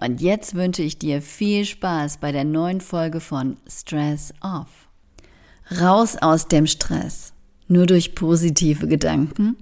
[0.00, 4.88] Und jetzt wünsche ich dir viel Spaß bei der neuen Folge von Stress Off.
[5.80, 7.32] Raus aus dem Stress.
[7.68, 9.56] Nur durch positive Gedanken?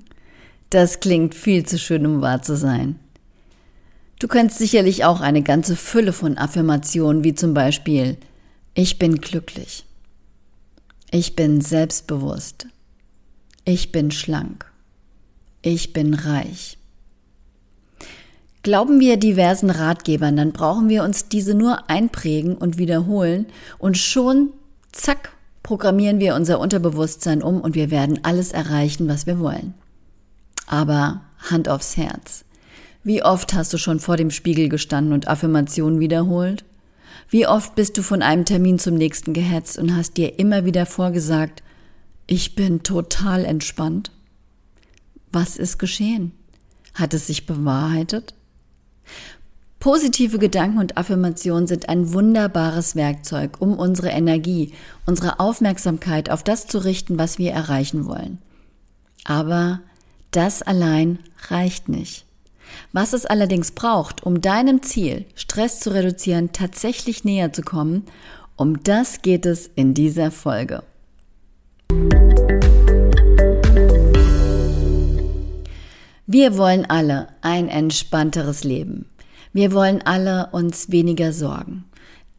[0.71, 2.99] Das klingt viel zu schön, um wahr zu sein.
[4.19, 8.17] Du kennst sicherlich auch eine ganze Fülle von Affirmationen, wie zum Beispiel
[8.75, 9.85] Ich bin glücklich.
[11.11, 12.67] Ich bin selbstbewusst.
[13.65, 14.71] Ich bin schlank.
[15.63, 16.79] Ich bin reich.
[18.67, 23.47] Glauben wir diversen Ratgebern, dann brauchen wir uns diese nur einprägen und wiederholen
[23.79, 24.51] und schon,
[24.91, 25.31] zack,
[25.63, 29.75] programmieren wir unser Unterbewusstsein um und wir werden alles erreichen, was wir wollen.
[30.67, 32.45] Aber Hand aufs Herz.
[33.05, 36.65] Wie oft hast du schon vor dem Spiegel gestanden und Affirmationen wiederholt?
[37.31, 40.87] Wie oft bist du von einem Termin zum nächsten gehetzt und hast dir immer wieder
[40.87, 41.63] vorgesagt,
[42.27, 44.11] ich bin total entspannt?
[45.31, 46.33] Was ist geschehen?
[46.95, 48.35] Hat es sich bewahrheitet?
[49.79, 54.73] Positive Gedanken und Affirmationen sind ein wunderbares Werkzeug, um unsere Energie,
[55.05, 58.39] unsere Aufmerksamkeit auf das zu richten, was wir erreichen wollen.
[59.25, 59.81] Aber
[60.31, 61.19] das allein
[61.49, 62.25] reicht nicht.
[62.93, 68.05] Was es allerdings braucht, um deinem Ziel, Stress zu reduzieren, tatsächlich näher zu kommen,
[68.57, 70.83] um das geht es in dieser Folge.
[76.29, 79.07] Wir wollen alle ein entspannteres Leben.
[79.53, 81.85] Wir wollen alle uns weniger sorgen,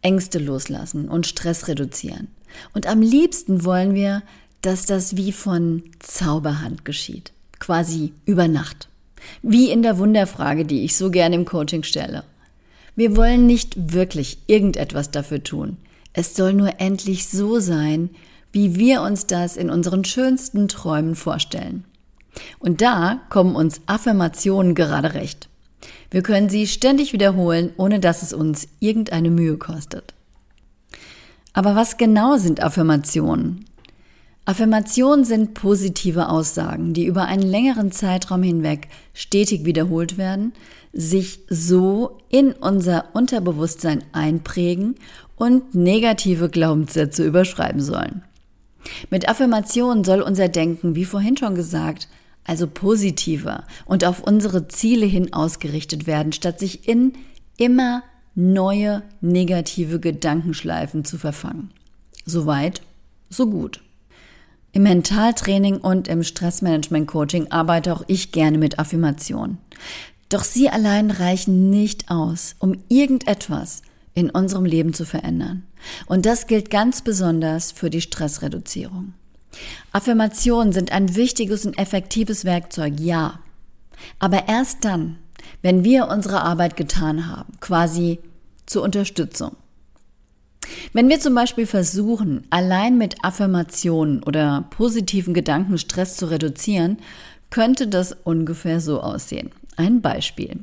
[0.01, 2.27] Ängste loslassen und Stress reduzieren.
[2.73, 4.23] Und am liebsten wollen wir,
[4.61, 8.89] dass das wie von Zauberhand geschieht, quasi über Nacht.
[9.41, 12.25] Wie in der Wunderfrage, die ich so gerne im Coaching stelle.
[12.97, 15.77] Wir wollen nicht wirklich irgendetwas dafür tun.
[16.11, 18.09] Es soll nur endlich so sein,
[18.51, 21.85] wie wir uns das in unseren schönsten Träumen vorstellen.
[22.59, 25.49] Und da kommen uns Affirmationen gerade recht.
[26.09, 30.13] Wir können sie ständig wiederholen, ohne dass es uns irgendeine Mühe kostet.
[31.53, 33.65] Aber was genau sind Affirmationen?
[34.45, 40.53] Affirmationen sind positive Aussagen, die über einen längeren Zeitraum hinweg stetig wiederholt werden,
[40.93, 44.95] sich so in unser Unterbewusstsein einprägen
[45.35, 48.23] und negative Glaubenssätze überschreiben sollen.
[49.09, 52.07] Mit Affirmationen soll unser Denken, wie vorhin schon gesagt,
[52.47, 57.13] also positiver und auf unsere Ziele hin ausgerichtet werden, statt sich in
[57.58, 58.03] immer
[58.34, 61.72] neue negative Gedankenschleifen zu verfangen.
[62.25, 62.81] Soweit,
[63.30, 63.81] so gut.
[64.72, 69.58] Im Mentaltraining und im Stressmanagement-Coaching arbeite auch ich gerne mit Affirmationen.
[70.29, 73.81] Doch sie allein reichen nicht aus, um irgendetwas
[74.14, 75.64] in unserem Leben zu verändern.
[76.06, 79.14] Und das gilt ganz besonders für die Stressreduzierung.
[79.91, 83.40] Affirmationen sind ein wichtiges und effektives Werkzeug, ja.
[84.19, 85.18] Aber erst dann,
[85.62, 88.19] wenn wir unsere Arbeit getan haben, quasi
[88.66, 89.56] zur Unterstützung.
[90.94, 96.97] Wenn wir zum Beispiel versuchen, allein mit Affirmationen oder positiven Gedanken Stress zu reduzieren,
[97.49, 99.52] könnte das ungefähr so aussehen.
[99.78, 100.59] Ein Beispiel.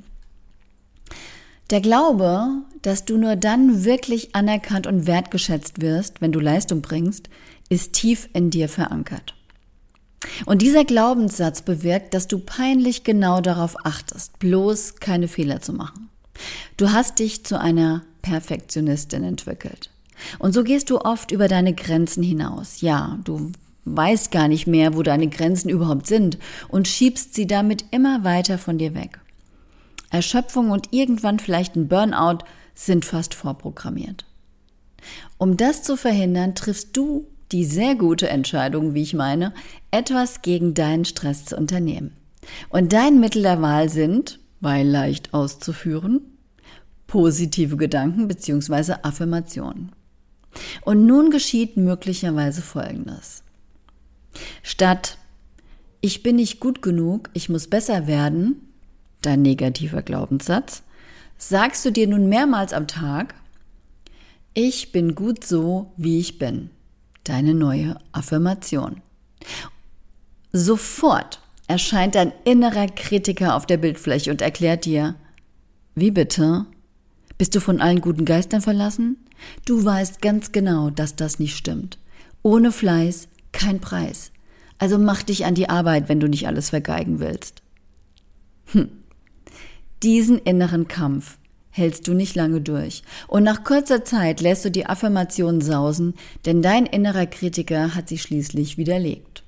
[1.71, 2.49] Der Glaube,
[2.83, 7.31] dass du nur dann wirklich anerkannt und wertgeschätzt wirst, wenn du Leistung bringst,
[7.69, 9.35] ist tief in dir verankert.
[10.47, 16.09] Und dieser Glaubenssatz bewirkt, dass du peinlich genau darauf achtest, bloß keine Fehler zu machen.
[16.77, 19.91] Du hast dich zu einer Perfektionistin entwickelt.
[20.39, 22.81] Und so gehst du oft über deine Grenzen hinaus.
[22.81, 23.53] Ja, du
[23.85, 26.39] weißt gar nicht mehr, wo deine Grenzen überhaupt sind
[26.69, 29.21] und schiebst sie damit immer weiter von dir weg.
[30.11, 32.45] Erschöpfung und irgendwann vielleicht ein Burnout
[32.75, 34.25] sind fast vorprogrammiert.
[35.39, 39.55] Um das zu verhindern, triffst du die sehr gute Entscheidung, wie ich meine,
[39.93, 42.17] etwas gegen deinen Stress zu unternehmen.
[42.69, 46.21] Und dein Mittel der Wahl sind, weil leicht auszuführen,
[47.07, 48.97] positive Gedanken bzw.
[49.03, 49.93] Affirmationen.
[50.83, 53.45] Und nun geschieht möglicherweise Folgendes.
[54.65, 55.17] Statt
[56.01, 58.57] ich bin nicht gut genug, ich muss besser werden,
[59.23, 60.83] dein negativer Glaubenssatz,
[61.39, 63.37] sagst du dir nun mehrmals am Tag,
[64.55, 66.71] ich bin gut so, wie ich bin,
[67.25, 69.01] deine neue Affirmation.
[70.53, 75.15] Sofort erscheint ein innerer Kritiker auf der Bildfläche und erklärt dir,
[75.95, 76.67] wie bitte?
[77.39, 79.17] Bist du von allen guten Geistern verlassen?
[79.65, 81.99] Du weißt ganz genau, dass das nicht stimmt.
[82.43, 84.31] Ohne Fleiß kein Preis.
[84.79, 87.63] Also mach dich an die Arbeit, wenn du nicht alles vergeigen willst.
[88.67, 88.91] Hm.
[90.03, 91.39] Diesen inneren Kampf
[91.75, 93.03] hältst du nicht lange durch.
[93.27, 96.15] Und nach kurzer Zeit lässt du die Affirmation sausen,
[96.47, 99.43] denn dein innerer Kritiker hat sie schließlich widerlegt.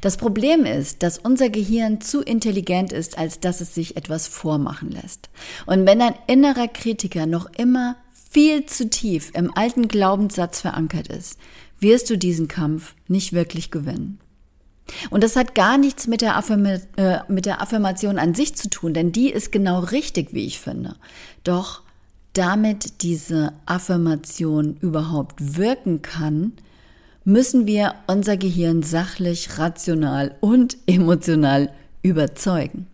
[0.00, 4.90] Das Problem ist, dass unser Gehirn zu intelligent ist, als dass es sich etwas vormachen
[4.90, 5.28] lässt.
[5.66, 7.96] Und wenn ein innerer Kritiker noch immer
[8.30, 11.38] viel zu tief im alten Glaubenssatz verankert ist,
[11.78, 14.18] wirst du diesen Kampf nicht wirklich gewinnen.
[15.10, 16.42] Und das hat gar nichts mit der,
[16.96, 20.60] äh, mit der Affirmation an sich zu tun, denn die ist genau richtig, wie ich
[20.60, 20.96] finde.
[21.44, 21.82] Doch
[22.32, 26.52] damit diese Affirmation überhaupt wirken kann,
[27.24, 31.70] müssen wir unser Gehirn sachlich, rational und emotional
[32.02, 32.86] überzeugen.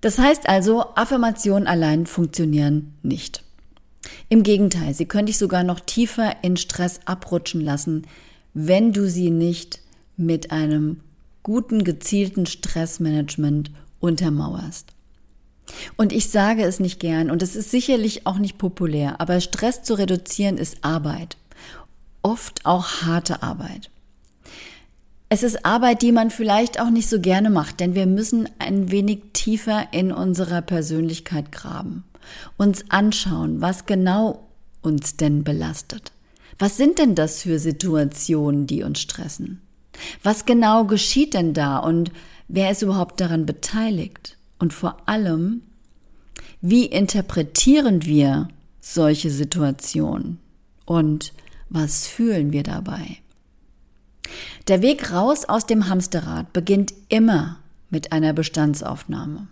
[0.00, 3.42] Das heißt also, Affirmationen allein funktionieren nicht.
[4.28, 8.06] Im Gegenteil, sie können dich sogar noch tiefer in Stress abrutschen lassen,
[8.54, 9.80] wenn du sie nicht
[10.20, 11.00] mit einem
[11.42, 14.92] guten, gezielten Stressmanagement untermauerst.
[15.96, 19.82] Und ich sage es nicht gern und es ist sicherlich auch nicht populär, aber Stress
[19.82, 21.36] zu reduzieren ist Arbeit
[22.22, 23.90] oft auch harte Arbeit.
[25.28, 28.90] Es ist Arbeit, die man vielleicht auch nicht so gerne macht, denn wir müssen ein
[28.90, 32.04] wenig tiefer in unserer Persönlichkeit graben,
[32.56, 34.48] uns anschauen, was genau
[34.82, 36.10] uns denn belastet.
[36.58, 39.62] Was sind denn das für Situationen, die uns stressen?
[40.22, 42.10] Was genau geschieht denn da und
[42.48, 44.36] wer ist überhaupt daran beteiligt?
[44.58, 45.62] Und vor allem,
[46.60, 48.48] wie interpretieren wir
[48.80, 50.38] solche Situationen?
[50.84, 51.32] Und
[51.68, 53.18] was fühlen wir dabei?
[54.68, 57.58] Der Weg raus aus dem Hamsterrad beginnt immer
[57.88, 59.48] mit einer Bestandsaufnahme,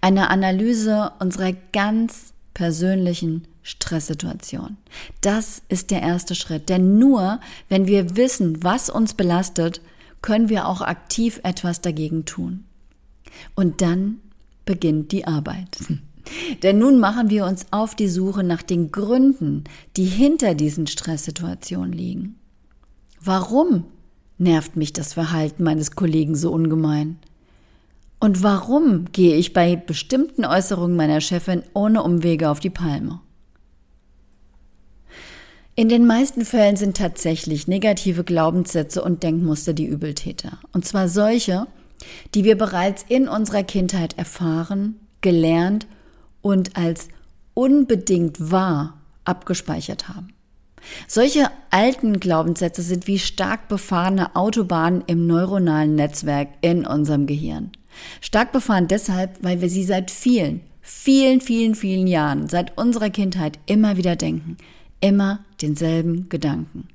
[0.00, 4.76] einer Analyse unserer ganz persönlichen Stresssituation.
[5.20, 9.80] Das ist der erste Schritt, denn nur wenn wir wissen, was uns belastet,
[10.20, 12.64] können wir auch aktiv etwas dagegen tun.
[13.54, 14.18] Und dann
[14.64, 15.78] beginnt die Arbeit.
[16.62, 19.64] Denn nun machen wir uns auf die Suche nach den Gründen,
[19.96, 22.36] die hinter diesen Stresssituationen liegen.
[23.20, 23.84] Warum
[24.38, 27.18] nervt mich das Verhalten meines Kollegen so ungemein?
[28.20, 33.20] Und warum gehe ich bei bestimmten Äußerungen meiner Chefin ohne Umwege auf die Palme?
[35.74, 40.58] In den meisten Fällen sind tatsächlich negative Glaubenssätze und Denkmuster die Übeltäter.
[40.74, 41.66] Und zwar solche,
[42.34, 45.86] die wir bereits in unserer Kindheit erfahren, gelernt
[46.42, 47.08] und als
[47.54, 50.34] unbedingt wahr abgespeichert haben.
[51.08, 57.70] Solche alten Glaubenssätze sind wie stark befahrene Autobahnen im neuronalen Netzwerk in unserem Gehirn.
[58.20, 63.58] Stark befahren deshalb, weil wir sie seit vielen, vielen, vielen, vielen Jahren, seit unserer Kindheit
[63.64, 64.58] immer wieder denken.
[65.02, 66.88] Immer denselben Gedanken.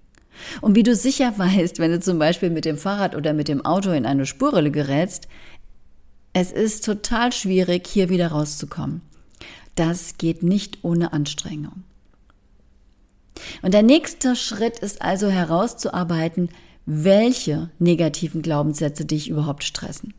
[0.62, 3.64] Und wie du sicher weißt, wenn du zum Beispiel mit dem Fahrrad oder mit dem
[3.64, 5.28] Auto in eine Spurrille gerätst,
[6.34, 9.02] es ist total schwierig, hier wieder rauszukommen.
[9.76, 11.84] Das geht nicht ohne Anstrengung.
[13.62, 16.50] Und der nächste Schritt ist also herauszuarbeiten,
[16.86, 20.14] welche negativen Glaubenssätze dich überhaupt stressen.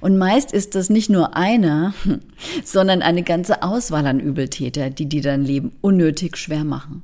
[0.00, 1.94] Und meist ist das nicht nur einer,
[2.64, 7.02] sondern eine ganze Auswahl an Übeltäter, die dir dein Leben unnötig schwer machen.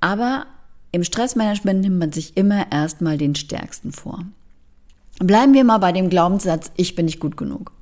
[0.00, 0.46] Aber
[0.92, 4.24] im Stressmanagement nimmt man sich immer erstmal den stärksten vor.
[5.18, 7.72] Bleiben wir mal bei dem Glaubenssatz, ich bin nicht gut genug.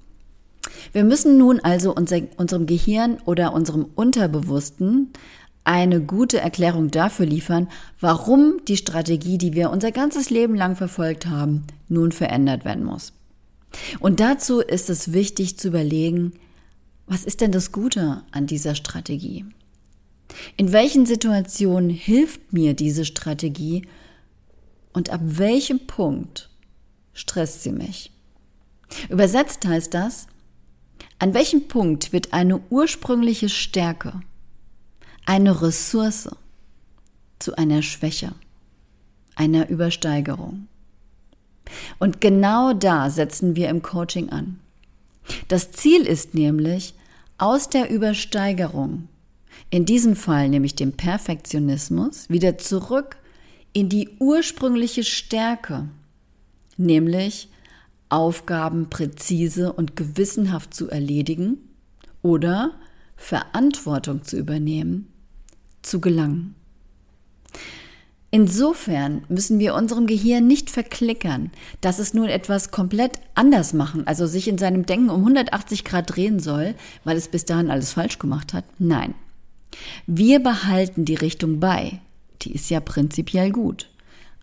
[0.93, 5.13] Wir müssen nun also unser, unserem Gehirn oder unserem Unterbewussten
[5.65, 7.69] eine gute Erklärung dafür liefern,
[8.01, 13.13] warum die Strategie, die wir unser ganzes Leben lang verfolgt haben, nun verändert werden muss.
[14.01, 16.33] Und dazu ist es wichtig zu überlegen,
[17.07, 19.45] was ist denn das Gute an dieser Strategie?
[20.57, 23.87] In welchen Situationen hilft mir diese Strategie
[24.93, 26.51] und ab welchem Punkt
[27.13, 28.13] stresst sie mich?
[29.09, 30.27] Übersetzt heißt das,
[31.19, 34.21] an welchem Punkt wird eine ursprüngliche Stärke,
[35.25, 36.29] eine Ressource
[37.39, 38.33] zu einer Schwäche,
[39.35, 40.69] einer Übersteigerung?
[41.99, 44.59] Und genau da setzen wir im Coaching an.
[45.49, 46.95] Das Ziel ist nämlich,
[47.39, 49.09] aus der Übersteigerung,
[49.71, 53.17] in diesem Fall nämlich dem Perfektionismus, wieder zurück
[53.73, 55.89] in die ursprüngliche Stärke,
[56.77, 57.49] nämlich
[58.09, 61.59] Aufgaben präzise und gewissenhaft zu erledigen
[62.23, 62.75] oder
[63.17, 65.09] Verantwortung zu übernehmen,
[65.83, 66.55] zu gelangen.
[68.37, 71.51] Insofern müssen wir unserem Gehirn nicht verklickern,
[71.81, 76.15] dass es nun etwas komplett anders machen, also sich in seinem Denken um 180 Grad
[76.15, 78.67] drehen soll, weil es bis dahin alles falsch gemacht hat.
[78.79, 79.15] Nein.
[80.07, 82.03] Wir behalten die Richtung bei.
[82.43, 83.89] Die ist ja prinzipiell gut.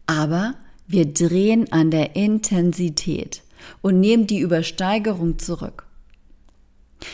[0.07, 0.55] Aber
[0.87, 3.43] wir drehen an der Intensität
[3.83, 5.85] und nehmen die Übersteigerung zurück.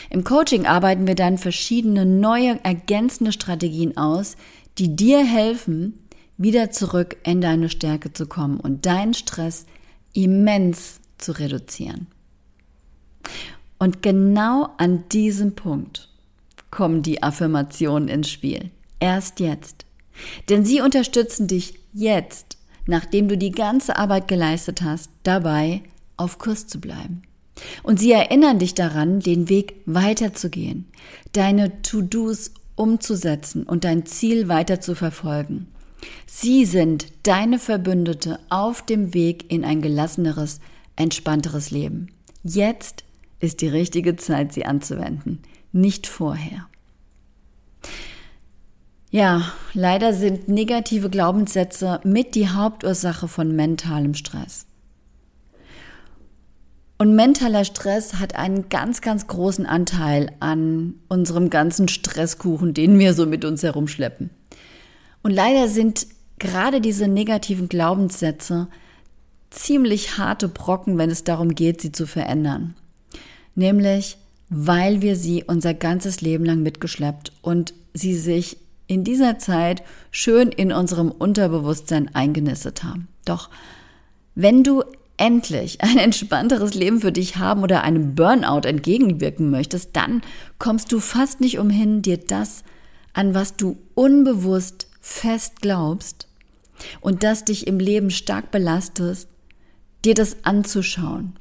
[0.08, 4.38] Im Coaching arbeiten wir dann verschiedene neue ergänzende Strategien aus,
[4.78, 5.98] die dir helfen,
[6.40, 9.66] wieder zurück in deine Stärke zu kommen und deinen Stress
[10.14, 12.06] immens zu reduzieren.
[13.78, 16.08] Und genau an diesem Punkt
[16.70, 18.70] kommen die Affirmationen ins Spiel.
[19.00, 19.84] Erst jetzt.
[20.48, 22.56] Denn sie unterstützen dich jetzt,
[22.86, 25.82] nachdem du die ganze Arbeit geleistet hast, dabei
[26.16, 27.22] auf Kurs zu bleiben.
[27.82, 30.86] Und sie erinnern dich daran, den Weg weiterzugehen,
[31.32, 35.68] deine To-Dos umzusetzen und dein Ziel weiter zu verfolgen.
[36.26, 40.60] Sie sind deine Verbündete auf dem Weg in ein gelasseneres,
[40.96, 42.08] entspannteres Leben.
[42.42, 43.04] Jetzt
[43.40, 45.40] ist die richtige Zeit, sie anzuwenden,
[45.72, 46.66] nicht vorher.
[49.10, 54.66] Ja, leider sind negative Glaubenssätze mit die Hauptursache von mentalem Stress.
[56.96, 63.14] Und mentaler Stress hat einen ganz, ganz großen Anteil an unserem ganzen Stresskuchen, den wir
[63.14, 64.30] so mit uns herumschleppen.
[65.22, 66.06] Und leider sind
[66.38, 68.68] gerade diese negativen Glaubenssätze
[69.50, 72.74] ziemlich harte Brocken, wenn es darum geht, sie zu verändern.
[73.54, 74.16] Nämlich,
[74.48, 80.48] weil wir sie unser ganzes Leben lang mitgeschleppt und sie sich in dieser Zeit schön
[80.50, 83.08] in unserem Unterbewusstsein eingenistet haben.
[83.24, 83.50] Doch
[84.34, 84.82] wenn du
[85.16, 90.22] endlich ein entspannteres Leben für dich haben oder einem Burnout entgegenwirken möchtest, dann
[90.58, 92.64] kommst du fast nicht umhin, dir das,
[93.12, 96.28] an was du unbewusst fest glaubst
[97.00, 99.26] und das dich im Leben stark belastet,
[100.04, 101.38] dir das anzuschauen.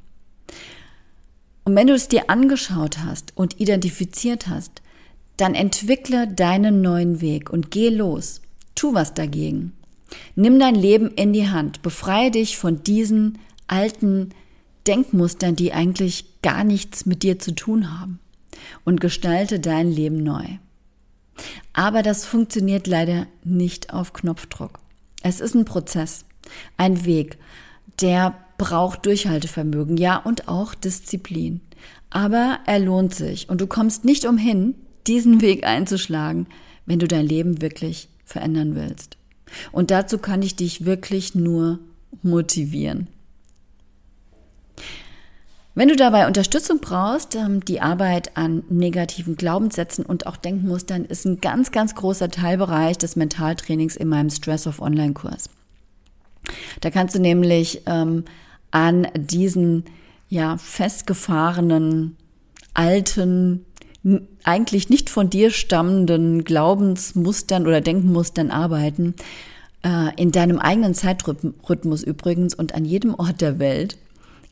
[1.63, 4.81] Und wenn du es dir angeschaut hast und identifiziert hast,
[5.37, 8.41] dann entwickle deinen neuen Weg und geh los.
[8.75, 9.73] Tu was dagegen.
[10.35, 11.81] Nimm dein Leben in die Hand.
[11.81, 13.37] Befreie dich von diesen
[13.67, 14.29] alten
[14.87, 18.19] Denkmustern, die eigentlich gar nichts mit dir zu tun haben
[18.83, 20.45] und gestalte dein Leben neu.
[21.73, 24.79] Aber das funktioniert leider nicht auf Knopfdruck.
[25.21, 26.25] Es ist ein Prozess,
[26.77, 27.37] ein Weg,
[28.01, 31.61] der braucht Durchhaltevermögen, ja, und auch Disziplin.
[32.09, 34.75] Aber er lohnt sich und du kommst nicht umhin,
[35.07, 36.47] diesen Weg einzuschlagen,
[36.85, 39.17] wenn du dein Leben wirklich verändern willst.
[39.71, 41.79] Und dazu kann ich dich wirklich nur
[42.21, 43.07] motivieren.
[45.79, 51.23] Wenn du dabei Unterstützung brauchst, ähm, die Arbeit an negativen Glaubenssätzen und auch Denkmustern ist
[51.23, 55.49] ein ganz, ganz großer Teilbereich des Mentaltrainings in meinem Stress of Online-Kurs.
[56.81, 58.25] Da kannst du nämlich ähm,
[58.71, 59.85] an diesen
[60.27, 62.17] ja festgefahrenen
[62.73, 63.65] alten
[64.43, 69.15] eigentlich nicht von dir stammenden Glaubensmustern oder Denkmustern arbeiten,
[69.85, 73.97] äh, in deinem eigenen Zeitrhythmus übrigens und an jedem Ort der Welt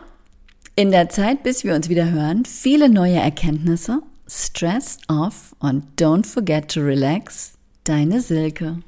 [0.76, 6.26] in der Zeit, bis wir uns wieder hören, viele neue Erkenntnisse Stress off und don't
[6.26, 7.54] forget to relax.
[7.84, 8.82] Deine Silke.